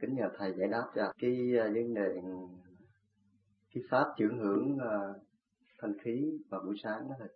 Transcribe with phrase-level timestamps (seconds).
[0.00, 2.08] kính nhờ thầy giải đáp cho cái uh, vấn đề
[3.74, 5.16] cái pháp chuyển hưởng uh,
[5.78, 7.28] thanh khí vào buổi sáng đó thầy.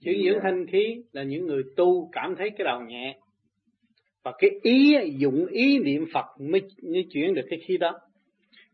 [0.00, 3.18] Chuyển dưỡng thanh khí là những người tu cảm thấy cái đầu nhẹ.
[4.24, 8.00] Và cái ý dụng ý niệm Phật mới, mới chuyển được cái khí đó.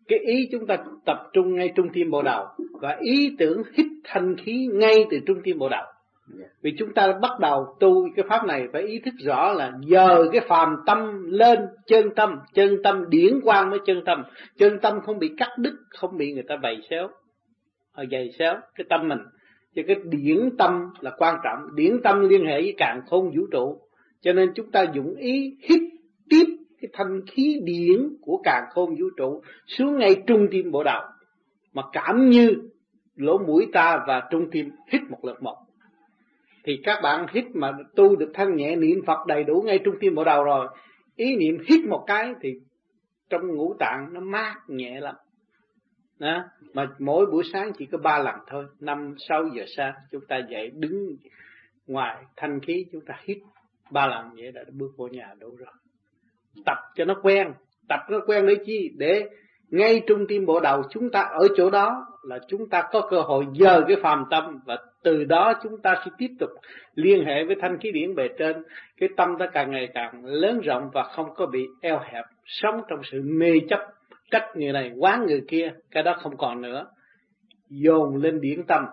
[0.09, 2.47] Cái ý chúng ta tập trung ngay trung tim bộ đầu
[2.81, 5.85] và ý tưởng hít thanh khí ngay từ trung tim bộ đầu.
[6.31, 6.47] Dạ.
[6.63, 10.29] vì chúng ta bắt đầu tu cái pháp này phải ý thức rõ là giờ
[10.33, 14.23] cái phàm tâm lên chân tâm chân tâm điển quang với chân tâm.
[14.59, 17.09] Chân tâm không bị cắt đứt, không bị người ta bày xéo
[17.93, 19.19] họ dày xéo cái tâm mình.
[19.75, 21.75] Cho cái điển tâm là quan trọng.
[21.75, 23.81] Điển tâm liên hệ với càng khôn vũ trụ.
[24.21, 25.81] Cho nên chúng ta dụng ý hít
[26.31, 26.45] tiếp
[26.81, 31.03] cái thanh khí điển của càng khôn vũ trụ xuống ngay trung tim bộ đầu
[31.73, 32.53] mà cảm như
[33.17, 35.57] lỗ mũi ta và trung tim hít một lượt một
[36.69, 39.95] thì các bạn hít mà tu được thân nhẹ, niệm Phật đầy đủ ngay trung
[40.01, 40.69] tim bộ đầu rồi.
[41.17, 42.55] Ý niệm hít một cái thì
[43.31, 45.15] trong ngũ tạng nó mát nhẹ lắm.
[46.19, 46.45] Đó.
[46.75, 48.65] mà mỗi buổi sáng chỉ có ba lần thôi.
[48.81, 51.17] Năm, sáu giờ sáng chúng ta dậy đứng
[51.87, 53.39] ngoài thanh khí, chúng ta hít
[53.91, 55.73] ba lần vậy đã bước vô nhà đủ rồi.
[56.67, 57.53] Tập cho nó quen.
[57.89, 58.91] Tập nó quen để chi?
[58.97, 59.29] Để
[59.71, 63.21] ngay trung tim bộ đầu chúng ta ở chỗ đó là chúng ta có cơ
[63.21, 66.51] hội dời cái phàm tâm và từ đó chúng ta sẽ tiếp tục
[66.95, 68.63] liên hệ với thanh khí điển bề trên.
[68.97, 72.81] Cái tâm ta càng ngày càng lớn rộng và không có bị eo hẹp, sống
[72.89, 73.81] trong sự mê chấp
[74.31, 76.87] cách người này, quán người kia, cái đó không còn nữa.
[77.69, 78.85] Dồn lên điển tâm.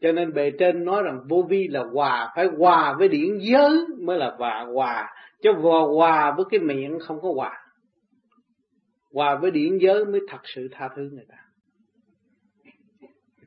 [0.00, 3.86] Cho nên bề trên nói rằng vô vi là hòa, phải hòa với điển giới
[4.00, 5.14] mới là hòa hòa.
[5.42, 7.52] Chứ hòa hòa với cái miệng không có hòa.
[9.12, 11.36] Hòa với điển giới mới thật sự tha thứ người ta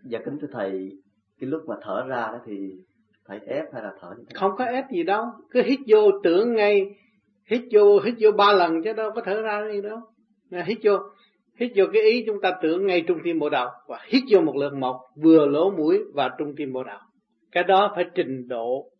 [0.09, 0.91] dạ kính thưa thầy,
[1.39, 2.71] cái lúc mà thở ra đó thì
[3.25, 6.11] thầy ép hay là thở như thế không có ép gì đâu, cứ hít vô
[6.23, 6.95] tưởng ngay,
[7.45, 9.99] hít vô hít vô ba lần chứ đâu có thở ra gì đâu.
[10.65, 10.97] Hít vô
[11.59, 14.41] hít vô cái ý chúng ta tưởng ngay trung tim bộ đầu và hít vô
[14.41, 16.99] một lượt một, vừa lỗ mũi và trung tim bộ đầu
[17.51, 18.91] cái đó phải trình độ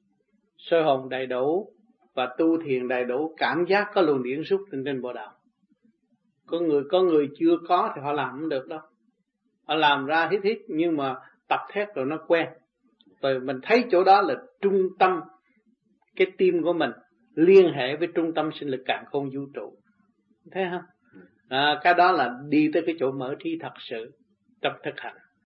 [0.57, 1.69] sơ hồn đầy đủ
[2.13, 5.29] và tu thiền đầy đủ, cảm giác có luồng điện xúc trên trên bộ đầu
[6.47, 8.79] có người có người chưa có thì họ làm không được đâu
[9.75, 11.15] làm ra hít hít nhưng mà
[11.47, 12.47] tập thét rồi nó quen.
[13.21, 15.21] Rồi mình thấy chỗ đó là trung tâm
[16.15, 16.91] cái tim của mình
[17.35, 19.73] liên hệ với trung tâm sinh lực cạn không vũ trụ.
[20.51, 20.81] Thấy không?
[21.49, 24.11] À, cái đó là đi tới cái chỗ mở trí thật sự
[24.61, 25.15] trong thực hành